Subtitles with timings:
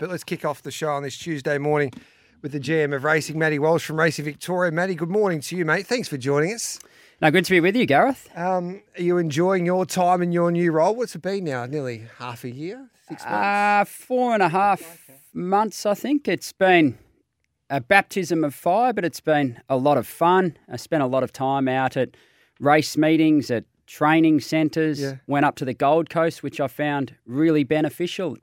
[0.00, 1.92] But let's kick off the show on this Tuesday morning
[2.40, 4.72] with the GM of Racing, Matty Walsh from Racing Victoria.
[4.72, 5.86] Matty, good morning to you, mate.
[5.86, 6.78] Thanks for joining us.
[7.20, 8.26] No, good to be with you, Gareth.
[8.34, 10.96] Um, are you enjoying your time in your new role?
[10.96, 11.66] What's it been now?
[11.66, 12.88] Nearly half a year?
[13.10, 13.34] Six months?
[13.36, 16.26] Uh, four and a half months, I think.
[16.26, 16.98] It's been
[17.68, 20.56] a baptism of fire, but it's been a lot of fun.
[20.66, 22.16] I spent a lot of time out at
[22.58, 25.16] race meetings, at training centres, Yeah.
[25.26, 28.38] went up to the Gold Coast, which I found really beneficial.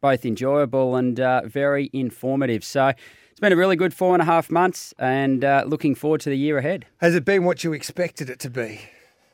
[0.00, 2.64] Both enjoyable and uh, very informative.
[2.64, 6.20] So it's been a really good four and a half months and uh, looking forward
[6.22, 6.86] to the year ahead.
[6.98, 8.80] Has it been what you expected it to be?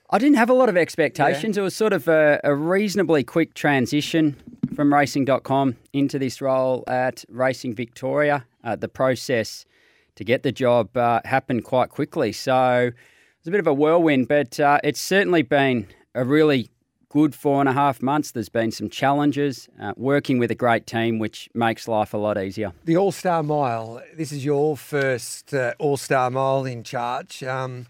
[0.08, 1.58] I didn't have a lot of expectations.
[1.58, 4.36] It was sort of a, a reasonably quick transition
[4.76, 8.46] from racing.com into this role at Racing Victoria.
[8.62, 9.66] Uh, the process
[10.14, 12.30] to get the job uh, happened quite quickly.
[12.32, 12.94] So it
[13.40, 16.70] was a bit of a whirlwind, but uh, it's certainly been a really
[17.16, 18.32] good four and a half months.
[18.32, 22.36] There's been some challenges, uh, working with a great team, which makes life a lot
[22.36, 22.74] easier.
[22.84, 24.02] The All Star Mile.
[24.14, 27.42] This is your first uh, All Star Mile in charge.
[27.42, 27.86] Um,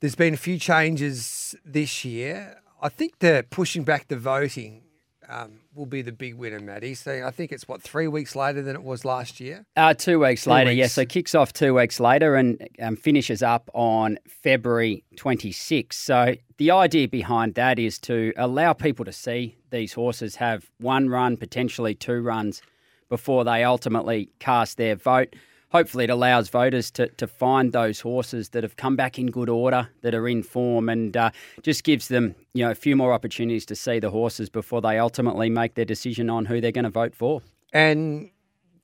[0.00, 2.62] there's been a few changes this year.
[2.80, 4.80] I think the pushing back the voting
[5.28, 6.94] um, will be the big winner, Matty.
[6.94, 9.64] So I think it's what three weeks later than it was last year.
[9.76, 10.78] Uh, two weeks later, weeks.
[10.78, 10.92] yes.
[10.94, 15.92] So kicks off two weeks later and um, finishes up on February 26th.
[15.92, 21.08] So the idea behind that is to allow people to see these horses have one
[21.08, 22.62] run, potentially two runs,
[23.08, 25.34] before they ultimately cast their vote.
[25.72, 29.48] Hopefully, it allows voters to, to find those horses that have come back in good
[29.48, 31.30] order, that are in form, and uh,
[31.62, 34.98] just gives them you know a few more opportunities to see the horses before they
[34.98, 37.40] ultimately make their decision on who they're going to vote for.
[37.72, 38.30] And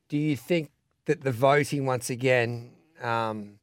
[0.08, 0.70] do you think
[1.04, 3.58] that the voting once again um,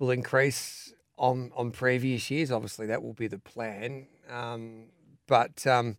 [0.00, 2.50] will increase on on previous years?
[2.50, 4.08] Obviously, that will be the plan.
[4.28, 4.86] Um,
[5.28, 5.98] but um,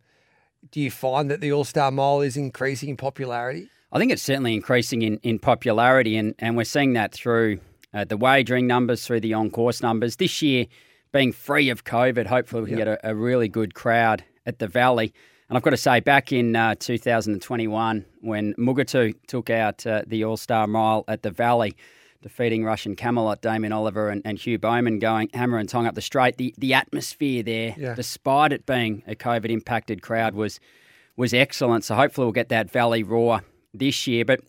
[0.70, 3.70] do you find that the All Star Mile is increasing in popularity?
[3.92, 7.60] I think it's certainly increasing in, in popularity, and, and we're seeing that through
[7.94, 10.18] uh, the wagering numbers, through the on course numbers.
[10.18, 10.66] This year,
[11.14, 14.68] being free of COVID, hopefully we can get a, a really good crowd at the
[14.68, 15.14] Valley.
[15.50, 20.26] And I've got to say, back in uh, 2021, when Mugatu took out uh, the
[20.26, 21.78] All Star Mile at the Valley,
[22.22, 26.02] defeating Russian Camelot, Damien Oliver, and, and Hugh Bowman going hammer and tong up the
[26.02, 27.94] straight, the, the atmosphere there, Yeah.
[27.96, 30.60] despite it being a COVID impacted crowd, was
[31.16, 31.84] was excellent.
[31.86, 33.42] So hopefully we'll get that Valley roar
[33.74, 34.26] this year.
[34.26, 34.42] But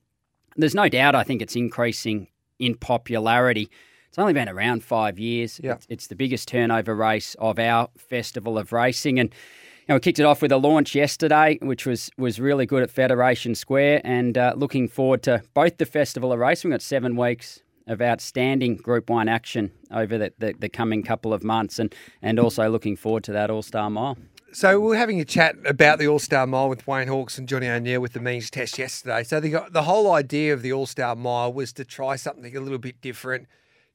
[0.56, 3.70] there's no doubt I think it's increasing in popularity.
[4.08, 5.60] It's only been around five years.
[5.62, 5.74] Yeah.
[5.74, 9.18] It's, it's the biggest turnover race of our festival of racing.
[9.18, 12.66] And you know, we kicked it off with a launch yesterday, which was was really
[12.66, 16.70] good at Federation Square, and uh, looking forward to both the festival of racing.
[16.70, 21.32] We've got seven weeks of outstanding Group One action over the, the, the coming couple
[21.32, 24.18] of months, and and also looking forward to that All Star Mile.
[24.53, 27.47] So we we're having a chat about the All Star Mile with Wayne Hawkes and
[27.47, 29.22] Johnny O'Neill with the means test yesterday.
[29.22, 32.60] So the the whole idea of the All Star Mile was to try something a
[32.60, 33.47] little bit different,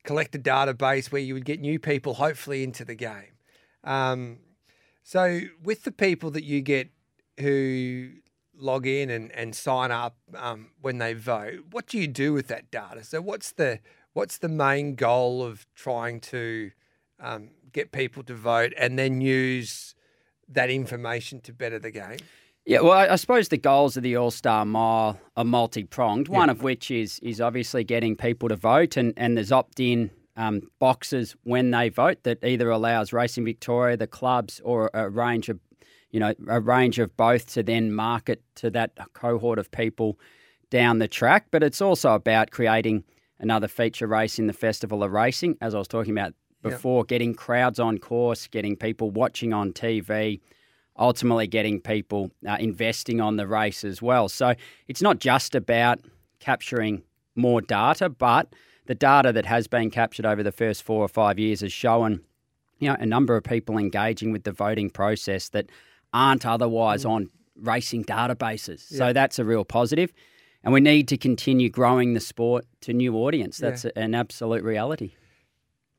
[0.03, 3.33] collect a database where you would get new people hopefully into the game.
[3.83, 4.37] Um,
[5.01, 6.91] so with the people that you get
[7.39, 8.11] who
[8.55, 12.47] log in and, and sign up um, when they vote, what do you do with
[12.49, 13.03] that data?
[13.03, 13.79] So what's the
[14.13, 16.69] what's the main goal of trying to
[17.19, 19.95] um, get people to vote and then use
[20.49, 22.17] that information to better the game?
[22.65, 26.27] Yeah, well, I I suppose the goals of the All Star Mile are multi pronged.
[26.29, 30.11] One of which is is obviously getting people to vote, and, and there's opt in
[30.37, 35.49] um, boxes when they vote that either allows Racing Victoria, the clubs, or a range
[35.49, 35.59] of
[36.11, 40.17] you know a range of both to then market to that cohort of people
[40.69, 41.47] down the track.
[41.51, 43.03] But it's also about creating
[43.39, 46.33] another feature race in the Festival of Racing, as I was talking about
[46.63, 50.39] before, getting crowds on course, getting people watching on TV
[50.97, 54.29] ultimately getting people uh, investing on the race as well.
[54.29, 54.53] So
[54.87, 55.99] it's not just about
[56.39, 57.03] capturing
[57.35, 58.53] more data, but
[58.85, 62.21] the data that has been captured over the first four or five years has shown,
[62.79, 65.69] you know, a number of people engaging with the voting process that
[66.13, 68.81] aren't otherwise on racing databases.
[68.81, 70.13] So that's a real positive.
[70.63, 73.57] And we need to continue growing the sport to new audience.
[73.57, 75.15] That's an absolute reality.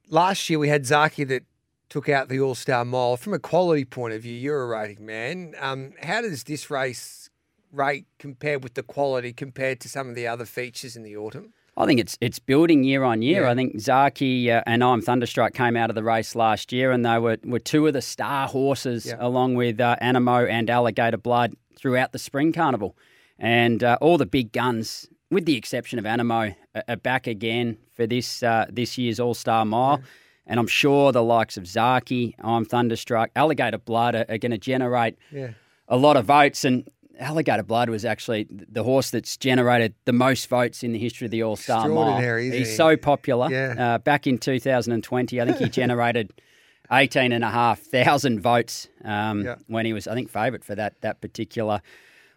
[0.09, 1.45] Last year we had Zaaki that
[1.89, 3.17] took out the All Star Mile.
[3.17, 5.55] From a quality point of view, you're a rating man.
[5.61, 7.31] Um, how does this race
[7.73, 11.53] rate compared with the quality compared to some of the other features in the autumn?
[11.77, 13.43] I think it's it's building year on year.
[13.43, 13.51] Yeah.
[13.51, 17.05] I think Zaaki uh, and I'm Thunderstruck came out of the race last year, and
[17.05, 19.17] they were, were two of the star horses, Yeah.
[19.19, 22.97] along with uh, Anamoe and Alligator Blood, throughout the spring carnival.
[23.41, 27.79] And uh, all the big guns, with the exception of Anamoe, are, are back again
[27.95, 30.01] for this uh, this year's All Star Mile.
[30.47, 34.59] And I'm sure the likes of Zaaki, I'm Thunderstruck, Alligator Blood are, are going to
[34.59, 35.53] generate Yeah.
[35.89, 36.67] a lot of votes.
[36.67, 36.87] And
[37.19, 41.31] Alligator Blood was actually the horse that's generated the most votes in the history of
[41.31, 42.39] the All Star Mile.
[42.39, 42.65] He's he?
[42.77, 43.49] so popular.
[43.51, 43.75] Yeah.
[43.95, 46.31] Uh, back in 2020, I think he generated
[46.91, 49.57] 18,500 votes um, Yeah.
[49.67, 51.81] when he was, I think, favourite for that that particular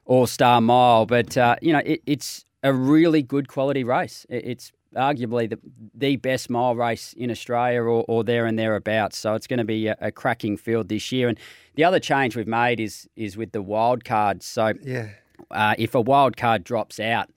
[0.06, 1.06] All Star Mile.
[1.06, 4.25] But uh, you know, it, it's a really good quality race.
[4.30, 5.60] It, it's arguably the
[5.94, 9.18] the best mile race in Australia, or, or there and thereabouts.
[9.18, 11.28] So it's going to be a, a cracking field this year.
[11.28, 11.38] And
[11.75, 14.45] the other change we've made is is with the wild cards.
[14.45, 15.10] So Yeah.
[15.51, 17.30] uh, if a wild card drops out,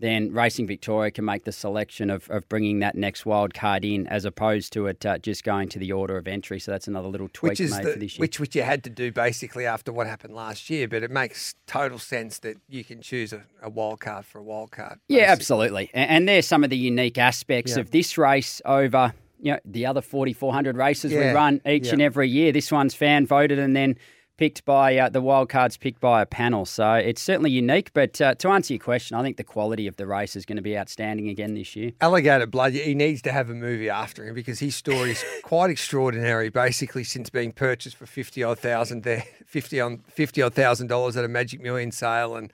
[0.00, 4.06] then Racing Victoria can make the selection of, of bringing that next wild card in,
[4.06, 6.60] as opposed to it uh, just going to the order of entry.
[6.60, 8.20] So that's another little tweak Which is made the, for this year.
[8.20, 11.54] which which you had to do basically after what happened last year, but it makes
[11.66, 15.00] total sense that you can choose a, a wild card for a wild card.
[15.08, 15.90] Yeah, absolutely.
[15.92, 17.80] And, and there's some of the unique aspects Yeah.
[17.80, 21.92] of this race over you know the other 4,400 races we run each yeah.
[21.94, 22.52] and every year.
[22.52, 23.96] This one's fan voted and then
[24.38, 26.64] picked by uh, the wild cards picked by a panel.
[26.64, 27.92] So it's certainly unique.
[27.92, 30.56] But uh, to answer your question, I think the quality of the race is going
[30.56, 31.92] to be outstanding again this year.
[32.00, 35.70] Alligator Blood, he needs to have a movie after him because his story is quite
[35.70, 36.48] extraordinary.
[36.48, 41.16] Basically, since being purchased for fifty odd thousand there, fifty on fifty odd thousand dollars
[41.16, 42.52] at a Magic Million sale, and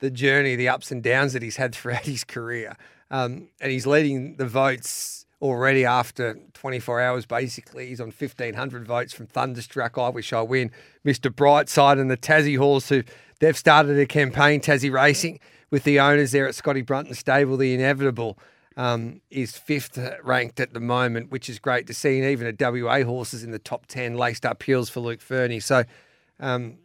[0.00, 2.76] the journey, the ups and downs that he's had throughout his career,
[3.10, 7.26] um, and he's leading the votes already after 24 hours.
[7.26, 9.96] Basically, he's on 1,500 votes from Thunderstruck.
[9.98, 10.70] I wish I win.
[11.04, 11.30] Mr.
[11.30, 13.02] Brightside and the Tassie Horse, who
[13.40, 15.40] they've started a campaign, Tassie Racing,
[15.70, 18.38] with the owners there at Scotty Brunton Stable, the Inevitable.
[18.76, 22.20] Um, is fifth ranked at the moment, which is great to see.
[22.20, 25.20] And even a WA horse is in the top 10, laced up heels for Luke
[25.20, 25.58] Fernie.
[25.58, 25.82] So
[26.38, 26.78] um,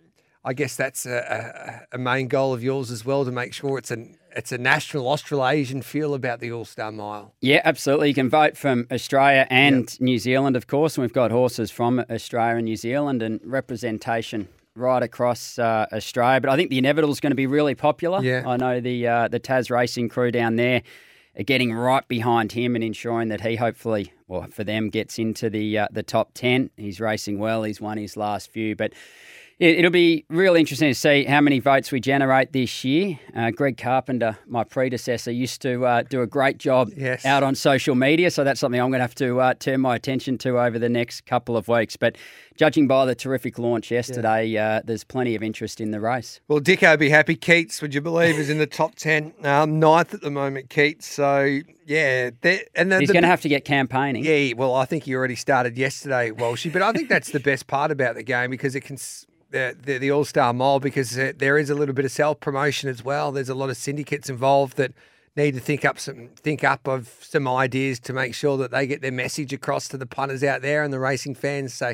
[0.46, 3.78] I guess that's a, a, a main goal of yours as well to make sure
[3.78, 7.34] it's an it's a national Australasian feel about the All Star Mile.
[7.40, 8.10] Yeah, absolutely.
[8.10, 10.98] You can vote from Australia and New Zealand, of course.
[10.98, 16.42] And we've got horses from Australia and New Zealand and representation right across uh, Australia.
[16.42, 18.24] But I think the Inevitable is going to be really popular.
[18.24, 18.44] Yeah.
[18.46, 20.82] I know the uh, the Taz racing crew down there
[21.38, 25.50] are getting right behind him and ensuring that he hopefully, well, for them, gets into
[25.50, 26.70] the uh, the top ten.
[26.76, 27.64] He's racing well.
[27.64, 28.94] He's won his last few, but.
[29.60, 33.20] It- It'll be real interesting to see how many votes we generate this year.
[33.36, 37.24] Uh, Greg Carpenter, my predecessor, used to uh, do a great job Yes.
[37.26, 39.96] out on social media, so that's something I'm going to have to uh, turn my
[39.96, 41.96] attention to over the next couple of weeks.
[41.96, 42.18] But
[42.58, 46.40] judging by the terrific launch yesterday, uh, there's plenty of interest in the race.
[46.48, 47.36] Well, Dicko be happy.
[47.36, 51.06] Keats, would you believe, is in the top 10, um, ninth at the moment, Keats.
[51.06, 52.32] So, yeah.
[52.76, 54.26] And the, He's going to have to get campaigning.
[54.26, 56.72] Yeah, well, I think he already started yesterday, Walshy.
[56.74, 58.98] But I think that's the best part about the game because it can
[59.54, 62.90] the the, the All Star Mile because there is a little bit of self promotion
[62.90, 63.32] as well.
[63.32, 64.92] There's a lot of syndicates involved that
[65.38, 68.86] need to think up some think up of some ideas to make sure that they
[68.86, 71.74] get their message across to the punters out there and the racing fans.
[71.74, 71.94] So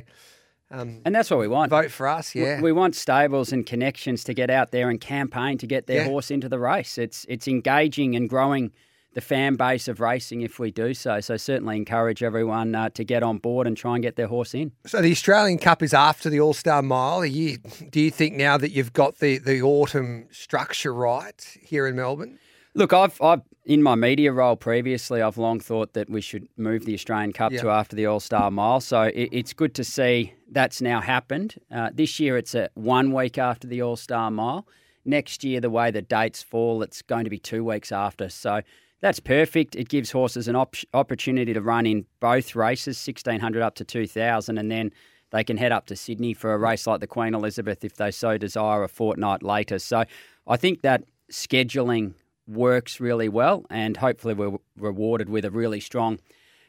[0.71, 1.69] um, And that's what we want.
[1.69, 2.61] vote for us, yeah.
[2.61, 6.09] We want stables and connections to get out there and campaign to get their Yeah.
[6.09, 6.97] horse into the race.
[6.97, 8.71] It's it's engaging and growing
[9.13, 11.19] the fan base of racing if we do so.
[11.19, 14.53] So certainly encourage everyone uh, to get on board and try and get their horse
[14.53, 14.71] in.
[14.85, 17.19] So the Australian Cup is after the All Star Mile.
[17.19, 17.57] Are you,
[17.89, 22.37] do you think now that you've got the, the autumn structure right here in Melbourne?
[22.75, 26.85] Look, I've, I've in my media role previously, I've long thought that we should move
[26.85, 27.61] the Australian Cup Yeah.
[27.61, 28.79] to after the All Star Mile.
[28.79, 31.55] So it, it's good to see that's now happened.
[31.71, 34.67] Uh, this year, it's a one week after the All Star Mile.
[35.05, 38.29] Next year, the way the dates fall, it's going to be two weeks after.
[38.29, 38.61] So
[39.01, 39.75] that's perfect.
[39.75, 44.57] It gives horses an op- opportunity to run in both races, 1600 up to 2000,
[44.57, 44.91] and then
[45.31, 48.11] they can head up to Sydney for a race like the Queen Elizabeth if they
[48.11, 49.79] so desire a fortnight later.
[49.79, 50.03] So
[50.47, 52.13] I think that scheduling
[52.47, 56.19] works really well, and hopefully we're rewarded with a really strong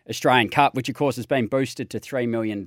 [0.08, 2.66] Australian Cup, which of course has been boosted to $3 million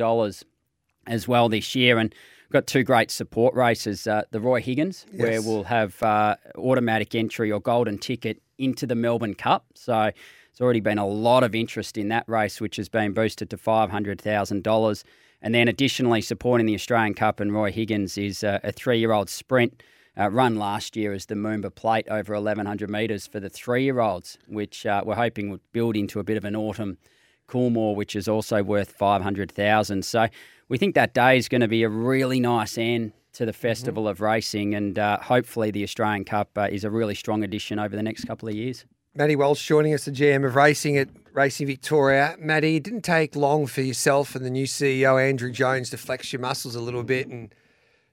[1.05, 2.00] as well this year.
[2.00, 2.13] And
[2.53, 7.51] got two great support races uh, the Roy Higgins, where we'll have uh, automatic entry
[7.51, 9.65] or golden ticket into the Melbourne Cup.
[9.74, 10.12] So
[10.51, 13.57] it's already been a lot of interest in that race, which has been boosted to
[13.57, 15.03] $500,000.
[15.41, 19.12] And then additionally, supporting the Australian Cup and Roy Higgins is uh, a three year
[19.12, 19.81] old sprint.
[20.15, 24.86] Uh, run last year as the Moomba Plate over 1,100 metres for the three-year-olds, which
[24.86, 27.00] uh, we're hoping would build into a bit of an autumn
[27.48, 30.05] Coolmore, which is also worth 500,000.
[30.05, 30.27] So
[30.70, 34.03] we think that day is going to be a really nice end to the festival
[34.03, 34.12] mm-hmm.
[34.12, 37.96] of racing, and uh, hopefully the Australian Cup uh, is a really strong addition over
[37.96, 38.86] the next couple of years.
[39.15, 42.36] Matty Walsh joining us, the GM of racing at Racing Victoria.
[42.39, 46.32] Matty, it didn't take long for yourself and the new CEO Andrew Jones to flex
[46.32, 47.53] your muscles a little bit and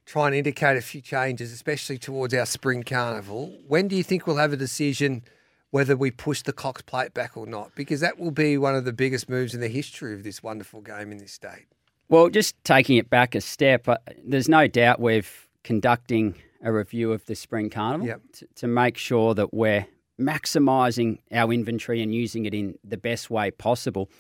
[0.07, 3.59] try and indicate a few changes, especially towards our spring carnival.
[3.67, 5.23] When do you think we'll have a decision
[5.71, 7.75] whether we push the Cox plate back or not?
[7.75, 10.81] Because that will be one of the biggest moves in the history of this wonderful
[10.81, 11.67] game in this state.
[12.11, 15.23] Well, just taking it back a step, uh, there's no doubt we're
[15.63, 18.21] conducting a review of the spring carnival yep.
[18.33, 19.87] to, to make sure that we're
[20.21, 24.11] maximising our inventory and using it in the best way possible.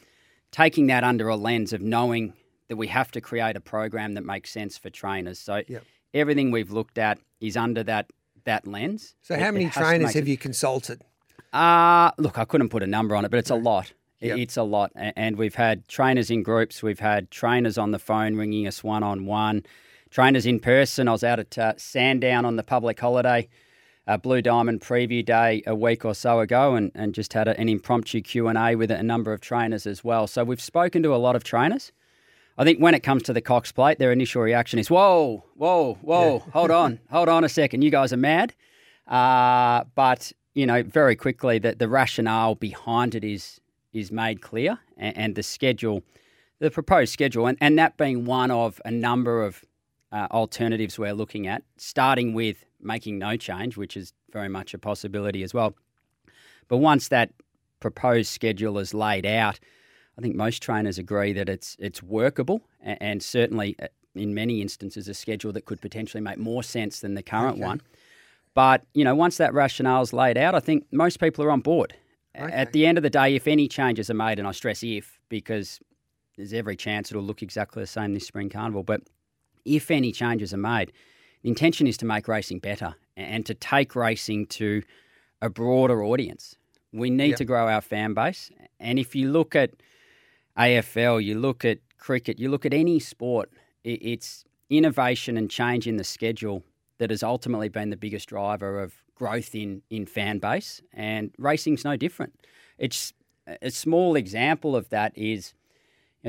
[0.52, 2.32] Taking that under a lens of knowing
[2.68, 5.40] that we have to create a program that makes sense for trainers.
[5.40, 5.85] So yep.
[6.14, 8.11] everything we've looked at is under that
[8.44, 9.16] that lens.
[9.20, 11.02] So how many trainers have you consulted?
[11.52, 13.92] Uh look, I couldn't put a number on it, but it's a lot.
[14.20, 14.38] Yep.
[14.38, 14.92] It's a lot.
[14.94, 19.02] And we've had trainers in groups, we've had trainers on the phone ringing us one
[19.02, 19.64] on one,
[20.10, 21.08] trainers in person.
[21.08, 23.48] I was out at uh, Sandown on the public holiday,
[24.06, 27.58] uh, Blue Diamond preview day a week or so ago, and, and just had a,
[27.58, 30.26] an impromptu Q&A with a number of trainers as well.
[30.26, 31.90] So we've spoken to a lot of trainers.
[32.58, 35.94] I think when it comes to the Cox plate, their initial reaction is, whoa, whoa,
[36.02, 36.38] whoa, yeah.
[36.52, 37.80] hold on, hold on a second.
[37.80, 38.52] You guys are mad.
[39.06, 43.60] Uh, but, you know, very quickly, that the rationale behind it is
[43.92, 46.02] is made clear and, and the schedule,
[46.59, 49.64] the proposed schedule, and, and that being one of a number of
[50.12, 54.78] uh, alternatives we're looking at, starting with making no change, which is very much a
[54.78, 55.75] possibility as well.
[56.68, 57.32] But once that
[57.80, 59.59] proposed schedule is laid out,
[60.18, 64.61] I think most trainers agree that it's it's workable and, and certainly uh, in many
[64.61, 67.64] instances a schedule that could potentially make more sense than the current okay.
[67.64, 67.80] one.
[68.54, 71.61] But you know, once that rationale is laid out, I think most people are on
[71.61, 71.94] board.
[72.38, 72.52] Okay.
[72.52, 75.18] At the end of the day, if any changes are made, and I stress if,
[75.28, 75.80] because
[76.37, 79.02] there's every chance it'll look exactly the same this spring carnival, but
[79.64, 80.92] if any changes are made,
[81.42, 84.82] the intention is to make racing better and to take racing to
[85.42, 86.56] a broader audience.
[86.92, 87.38] We need yep.
[87.38, 88.50] to grow our fan base.
[88.78, 89.70] And if you look at
[90.58, 93.50] AFL, you look at cricket, you look at any sport,
[93.84, 96.62] it's innovation and change in the schedule
[96.99, 101.84] that has ultimately been the biggest driver of growth in in fan base, and racing's
[101.84, 102.32] no different.
[102.78, 103.12] It's
[103.60, 105.52] a small example of that is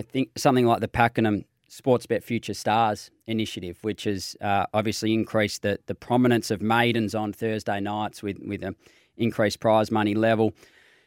[0.01, 5.79] think something like the Pakenham Sportsbet Future Stars initiative, which has uh, obviously increased the,
[5.85, 8.75] the prominence of maidens on Thursday nights with, with an
[9.15, 10.51] increased prize money level,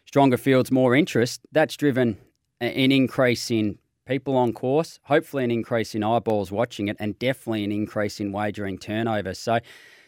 [0.06, 1.42] stronger fields, more interest.
[1.52, 2.16] That's driven
[2.60, 7.64] an increase in people on course, hopefully an increase in eyeballs watching it, and definitely
[7.64, 9.34] an increase in wagering turnover.
[9.34, 9.58] So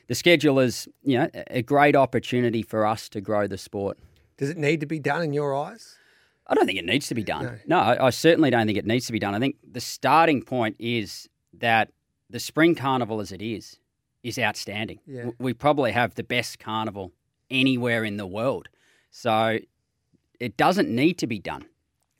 [0.09, 3.99] the schedule is, you know, a great opportunity for us to grow the sport.
[4.37, 5.97] Does it need to be done in your eyes?
[6.47, 7.45] I don't think it needs to be done.
[7.45, 9.35] No, no I, I, certainly don't think it needs to be done.
[9.35, 11.91] I think the starting point is that
[12.31, 13.79] the spring carnival, as it is,
[14.23, 15.01] is outstanding.
[15.07, 15.31] Yeah.
[15.39, 17.13] We probably have the best carnival
[17.51, 18.69] anywhere in the world.
[19.11, 19.59] So
[20.39, 21.67] it doesn't need to be done.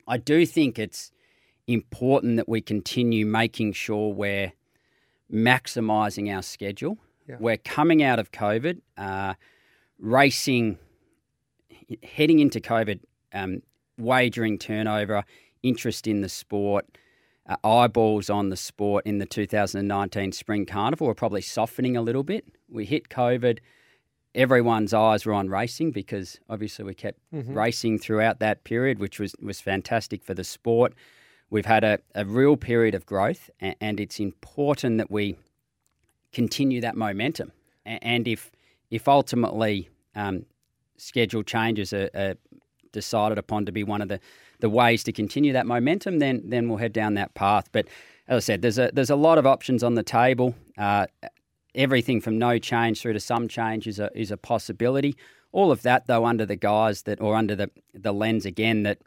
[0.09, 1.13] I do think it's
[1.67, 4.53] important that we continue making sure we're
[5.33, 7.37] maximising our schedule yeah.
[7.41, 9.35] We're coming out of COVID, uh,
[9.99, 10.79] racing,
[12.03, 13.01] heading into COVID,
[13.33, 13.63] um,
[13.99, 15.25] wagering turnover,
[15.63, 16.87] interest in the sport,
[17.49, 22.23] uh, eyeballs on the sport in the 2019 Spring Carnival are probably softening a little
[22.23, 22.45] bit.
[22.69, 23.59] We hit COVID.
[24.35, 27.57] Everyone's eyes were on racing because obviously we kept mm-hmm.
[27.57, 30.93] racing throughout that period, which was, was fantastic for the sport.
[31.49, 35.37] We've had a, a real period of growth, and, and it's important that we
[36.37, 37.51] continue that momentum.
[37.87, 38.51] And if
[38.91, 40.45] if ultimately um,
[40.97, 42.35] schedule changes are, are,
[42.93, 44.21] decided upon to be one of the,
[44.61, 47.67] the ways to continue that momentum, then then we'll head down that path.
[47.73, 47.87] But
[48.29, 50.55] as I said, there's a there's a lot of options on the table.
[50.77, 51.07] Uh,
[51.75, 55.17] everything from no change through to some change is a is a possibility.
[55.53, 58.99] All of that, though, under the guise that, or under the the lens again that,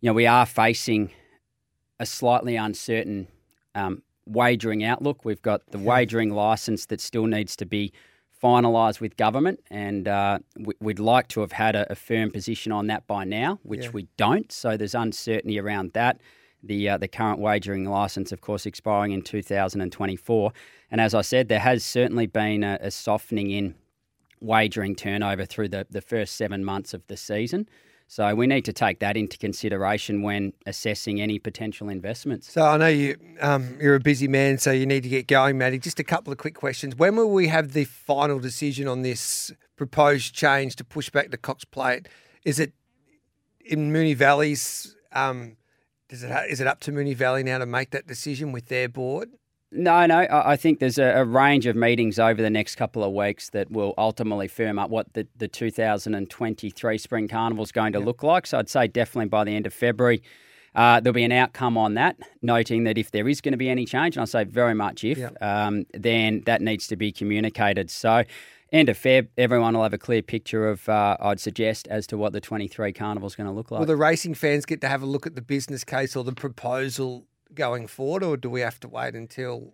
[0.00, 1.10] you know, we are facing
[1.98, 3.26] a slightly uncertain
[3.74, 5.24] um, wagering outlook.
[5.24, 7.92] We've got the wagering license that still needs to be
[8.42, 10.38] finalised with government, and uh,
[10.80, 13.90] we'd like to have had a, a, firm position on that by now, which yeah.
[13.90, 14.50] we don't.
[14.50, 16.20] So there's uncertainty around that.
[16.62, 20.52] The uh, the current wagering license, of course, expiring in 2024,
[20.90, 23.74] and as I said, there has certainly been a, a softening in
[24.40, 27.68] wagering turnover through the, the first seven months of the season.
[28.10, 32.52] So we need to take that into consideration when assessing any potential investments.
[32.52, 35.58] So I know you um, you're a busy man, so you need to get going,
[35.58, 35.78] Matty.
[35.78, 36.96] Just a couple of quick questions.
[36.96, 41.38] When will we have the final decision on this proposed change to push back the
[41.38, 42.08] Cox Plate?
[42.44, 42.72] Is it
[43.64, 44.96] in Moonee Valley's?
[45.12, 45.56] Um,
[46.08, 48.88] does it is it up to Moonee Valley now to make that decision with their
[48.88, 49.28] board?
[49.72, 50.26] No, no.
[50.30, 53.70] I think there's a, a, range of meetings over the next couple of weeks that
[53.70, 58.06] will ultimately firm up what the, the 2023 Spring Carnival is going to yep.
[58.06, 58.46] look like.
[58.46, 60.22] So I'd say definitely by the end of February,
[60.74, 63.68] uh, there'll be an outcome on that, noting that if there is going to be
[63.68, 65.40] any change, and I say very much if, yep.
[65.40, 67.90] um, then that needs to be communicated.
[67.90, 68.24] So
[68.72, 72.16] end of Feb, everyone will have a clear picture of, uh, I'd suggest, as to
[72.16, 73.80] what the 23 carnival is going to look like.
[73.80, 76.32] Will the racing fans get to have a look at the business case or the
[76.32, 79.72] proposal going forward, or do we have to wait until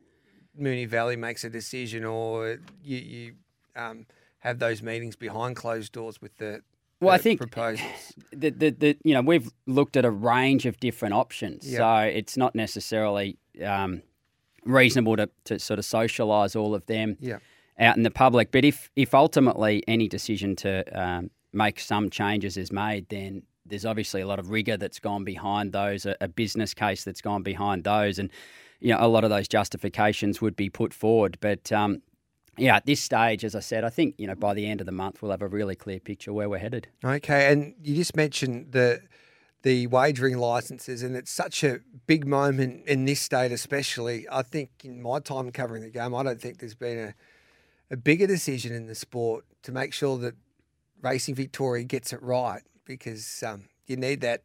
[0.58, 3.32] Moonee Valley makes a decision, or you, you
[3.74, 4.06] um,
[4.38, 6.62] have those meetings behind closed doors with the
[7.00, 7.88] well, I think proposals.
[8.32, 11.78] The, the, the, you know we've looked at a range of different options, yep.
[11.78, 14.02] so it's not necessarily um,
[14.64, 17.40] reasonable to, to sort of socialise all of them yep.
[17.78, 18.50] out in the public.
[18.50, 23.84] But if if ultimately any decision to um, make some changes is made, then there's
[23.84, 27.42] obviously a lot of rigor that's gone behind those, a, a, business case that's gone
[27.42, 28.30] behind those, and
[28.80, 31.38] you know a lot of those justifications would be put forward.
[31.40, 32.02] But um,
[32.56, 34.86] yeah, at this stage, as I said, I think you know by the end of
[34.86, 36.88] the month we'll have a really clear picture where we're headed.
[37.04, 39.00] Okay, and you just mentioned the
[39.62, 44.26] the wagering licenses, and it's such a big moment in this state, especially.
[44.30, 47.14] I think in my time covering the game, I don't think there's been a
[47.90, 50.34] a bigger decision in the sport to make sure that
[51.02, 54.42] Racing Victoria gets it right because um, you need that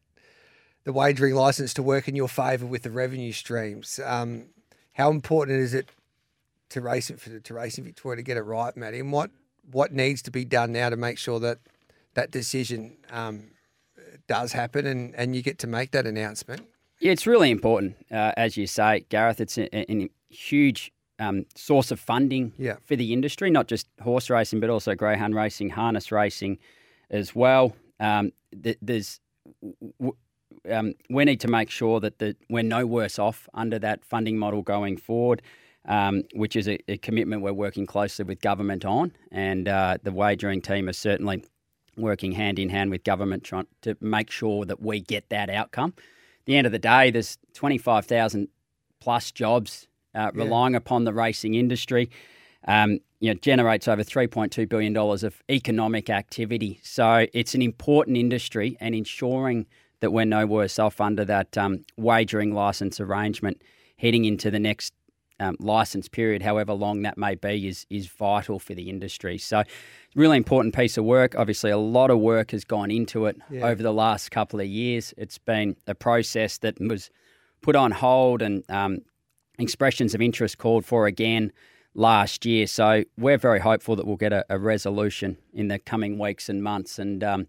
[0.83, 3.99] the wagering license to work in your favour with the revenue streams.
[4.03, 4.47] Um,
[4.93, 5.89] how important is it
[6.69, 8.99] to racing for to racing Victoria to get it right, Matty?
[8.99, 9.31] And what
[9.71, 11.59] what needs to be done now to make sure that
[12.13, 13.51] that decision um,
[14.27, 16.67] does happen and, and you get to make that announcement?
[16.99, 19.41] Yeah, it's really important, uh, as you say, Gareth.
[19.41, 22.77] It's a, a, huge um, source of funding yeah.
[22.85, 26.57] for the industry, not just horse racing, but also greyhound racing, harness racing
[27.09, 27.75] as well.
[28.01, 28.31] Um,
[28.63, 29.21] th- there's
[29.99, 30.17] w-
[30.69, 34.37] um, we need to make sure that the, we're no worse off under that funding
[34.37, 35.41] model going forward,
[35.85, 39.13] um, which is a, a, commitment we're working closely with government on.
[39.31, 41.43] And uh, the wagering team is certainly
[41.95, 45.93] working hand in hand with government trying to make sure that we get that outcome.
[45.97, 48.47] At the end of the day, there's 25,000
[48.99, 50.43] plus jobs uh, yeah.
[50.43, 52.09] relying upon the racing industry.
[52.67, 56.79] Um, you know, generates over $3.2 billion of economic activity.
[56.83, 59.67] So it's an important industry and ensuring–
[60.01, 63.61] that we're no worse off under that um, wagering license arrangement
[63.97, 64.93] heading into the next
[65.39, 69.39] um, license period, however long that may be, is is vital for the industry.
[69.39, 69.63] So,
[70.15, 71.35] really important piece of work.
[71.35, 73.65] Obviously, a lot of work has gone into it yeah.
[73.65, 75.13] over the last couple of years.
[75.17, 77.09] It's been a process that was
[77.61, 78.99] put on hold, and um,
[79.57, 81.51] expressions of interest called for again
[81.93, 82.67] last year.
[82.67, 86.63] So, we're very hopeful that we'll get a, a resolution in the coming weeks and
[86.63, 87.47] months, and um,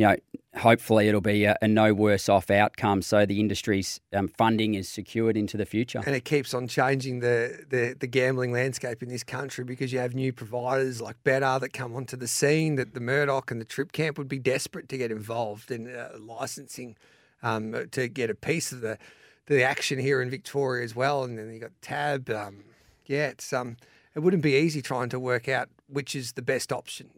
[0.00, 0.16] you know,
[0.56, 3.02] hopefully it'll be a, a, no worse off outcome.
[3.02, 6.00] So the industry's um, funding is secured into the future.
[6.04, 9.98] And it keeps on changing the, the, the, gambling landscape in this country because you
[9.98, 12.76] have new providers like Betr that come onto the scene.
[12.76, 16.16] That the Murdoch and the Tripp Camp would be desperate to get involved in uh,
[16.18, 16.96] licensing
[17.42, 18.98] um, to get a piece of the
[19.46, 21.24] the action here in Victoria as well.
[21.24, 22.30] And then you've got Tab.
[22.30, 22.64] Um,
[23.10, 23.76] yeah, it's um,
[24.14, 27.10] it wouldn't be easy trying to work out which is the best option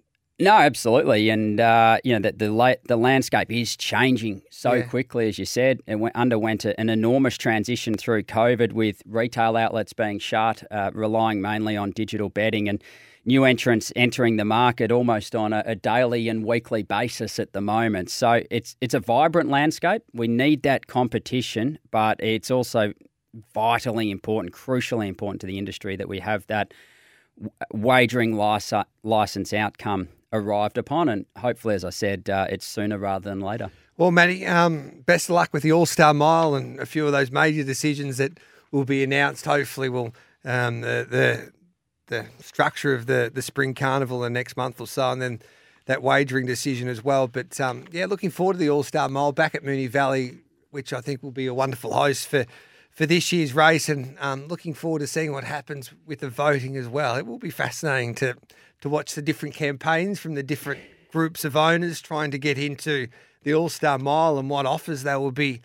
[0.42, 4.82] no, absolutely, and uh, you know that the la- the landscape is changing so yeah.
[4.82, 5.80] quickly, as you said.
[5.86, 11.42] It went, underwent an enormous transition through COVID, with retail outlets being shut, uh, relying
[11.42, 12.82] mainly on digital betting, and
[13.24, 17.60] new entrants entering the market almost on a, a, daily and weekly basis at the
[17.60, 18.10] moment.
[18.10, 20.02] So it's it's a vibrant landscape.
[20.12, 22.94] We need that competition, but it's also
[23.54, 26.72] vitally important, crucially important to the industry that we have that
[27.72, 33.28] wagering license, license outcome arrived upon, and hopefully, as I said, uh, it's sooner rather
[33.28, 33.70] than later.
[33.96, 37.12] Well, Matty, um, best of luck with the All Star Mile and a few of
[37.12, 38.38] those major decisions that
[38.70, 39.44] will be announced.
[39.44, 40.14] Hopefully, will
[40.44, 41.52] um, the, the
[42.08, 45.40] the structure of the the spring carnival the next month or so, and then
[45.86, 47.28] that wagering decision as well.
[47.28, 50.38] But um, yeah, looking forward to the All Star Mile back at Moonee Valley,
[50.70, 52.46] which I think will be a wonderful host for
[52.92, 56.76] for this year's race, and um, looking forward to seeing what happens with the voting
[56.76, 57.16] as well.
[57.16, 58.36] It will be fascinating to
[58.82, 60.80] to watch the different campaigns from the different
[61.12, 63.06] groups of owners trying to get into
[63.44, 65.60] the All Star Mile and what offers they will be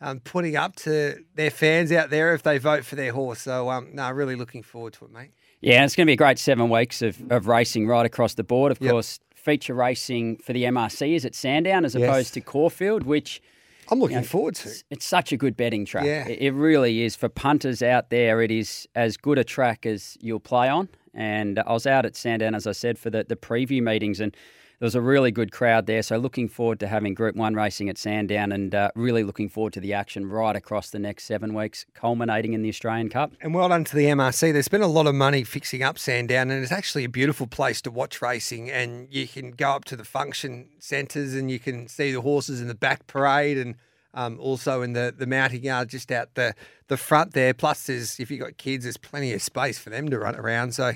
[0.00, 3.40] um, putting up to their fans out there if they vote for their horse.
[3.40, 5.30] So, um, no, really looking forward to it, mate.
[5.60, 8.44] Yeah, it's going to be a great seven weeks of, of racing right across the
[8.44, 8.70] board.
[8.70, 8.92] Of yep.
[8.92, 12.08] course, feature racing for the MRC is at Sandown as yes.
[12.08, 13.40] opposed to Caulfield, which.
[13.90, 14.68] I'm looking you know, forward to.
[14.68, 16.04] It's, it's, such a good betting track.
[16.04, 16.28] Yeah.
[16.28, 17.16] It, it really is.
[17.16, 20.88] For punters out there, it is as good a track as you'll play on.
[21.14, 24.20] And I was out at Sandown, as I said, for the, the preview meetings.
[24.20, 24.36] And
[24.78, 26.02] there was a really good crowd there.
[26.02, 29.72] So looking forward to having Group One racing at Sandown, and uh, really looking forward
[29.72, 33.32] to the action right across the next seven weeks, culminating in the Australian Cup.
[33.40, 34.52] And well done to the MRC.
[34.52, 37.82] There's been a lot of money fixing up Sandown, and it's actually a beautiful place
[37.82, 38.70] to watch racing.
[38.70, 42.60] And you can go up to the function centres, and you can see the horses
[42.60, 43.74] in the back parade, and
[44.14, 46.54] um, also in the, the mounting yard just out the,
[46.86, 47.52] the front there.
[47.52, 50.72] Plus, there's if you've got kids, there's plenty of space for them to run around.
[50.72, 50.92] So,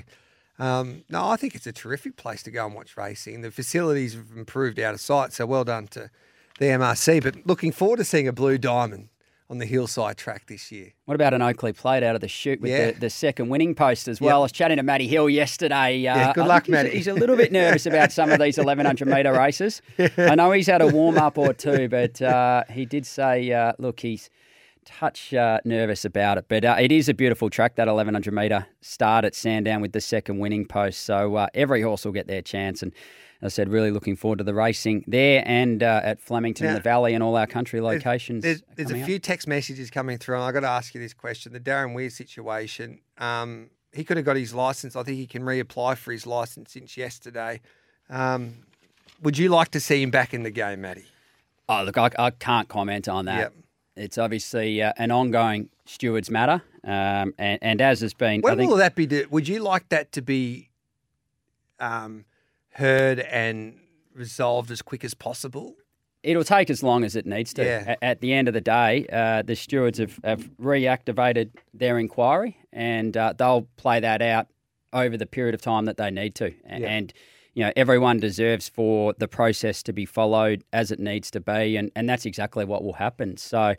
[0.63, 3.41] um, no, I think it's a terrific place to go and watch racing.
[3.41, 6.09] The facilities have improved out of sight, so well done to
[6.59, 7.21] the MRC.
[7.23, 9.09] But looking forward to seeing a blue diamond
[9.49, 10.93] on the hillside track this year.
[11.05, 12.91] What about an Oakleigh plate out of the chute with Yeah.
[12.91, 14.39] the, the second winning post as well?
[14.39, 16.07] I was chatting to Matty Hill yesterday.
[16.07, 16.97] Uh, Yeah, good I luck, think he's- Matty.
[16.97, 19.81] He's, a little bit nervous about some of these 1100 metre races.
[20.17, 23.73] I know he's had a warm up or two, but uh, he did say, uh,
[23.77, 24.29] look, he's
[24.85, 26.45] touch uh, nervous about it.
[26.47, 30.01] But uh, it is a beautiful track, that 1100 metre start at Sandown with the
[30.01, 31.01] second winning post.
[31.01, 32.81] So uh, every horse will get their chance.
[32.81, 32.91] And
[33.41, 36.75] as I said, really looking forward to the racing there and uh, at Flemington, Now-
[36.75, 38.43] the Valley, and all our country locations.
[38.43, 39.05] There's, there's a up.
[39.05, 41.51] few text messages coming through, and I've got to ask you this question.
[41.53, 44.95] The Darren Weir situation, um, he could have got his license.
[44.95, 47.61] I think he can reapply for his license since yesterday.
[48.09, 48.65] Um,
[49.21, 51.05] would you like to see him back in the game, Matty?
[51.69, 53.39] Oh, look, I, I can't comment on that.
[53.39, 53.53] Yep.
[53.95, 58.57] It's obviously uh, an ongoing stewards matter, um, and, and as has been, I When
[58.57, 59.05] think will that be?
[59.05, 60.69] do- Would you like that to be
[61.79, 62.25] um,
[62.71, 63.79] heard and
[64.13, 65.75] resolved as quick as possible?
[66.23, 67.65] it'll take as long as it needs to.
[67.65, 67.95] Yeah.
[68.01, 72.55] A- At, the end of the day, uh, the stewards have, have reactivated their inquiry,
[72.71, 74.47] and uh, they'll play that out
[74.93, 76.51] over the period of time that they need to.
[76.65, 76.87] Yeah.
[76.87, 77.13] And
[77.53, 81.77] you know, everyone deserves for the process to be followed as it needs to be,
[81.77, 83.37] and, and that's exactly what will happen.
[83.37, 83.75] So.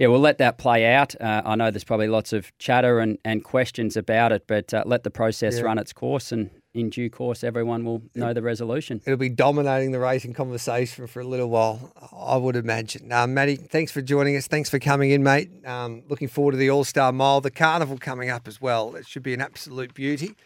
[0.00, 1.20] Yeah, we'll let that play out.
[1.20, 4.84] Uh, I know there's probably lots of chatter and, and questions about it, but uh,
[4.86, 5.62] let the process Yeah.
[5.62, 9.00] run its course, and in due course, everyone will know the resolution.
[9.04, 13.10] It'll be dominating the racing conversation for a little while, I would imagine.
[13.10, 14.46] Um, Matty, thanks for joining us.
[14.46, 15.50] Thanks for coming in, mate.
[15.66, 18.94] Um, looking forward to the All Star Mile, the carnival coming up as well.
[18.94, 20.36] It should be an absolute beauty.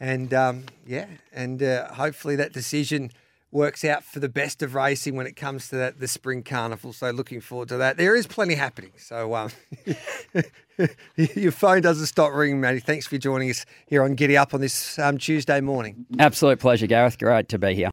[0.00, 3.10] And um, yeah, and uh, hopefully that decision
[3.50, 6.92] works out for the best of racing when it comes to that, the spring carnival.
[6.92, 7.96] So looking forward to that.
[7.96, 8.92] There is plenty happening.
[8.98, 9.50] So um,
[11.16, 12.80] your phone doesn't stop ringing, Matty.
[12.80, 16.06] Thanks for joining us here on Giddy Up on this um, Tuesday morning.
[16.18, 17.18] Absolute pleasure, Gareth.
[17.18, 17.86] Great to be here.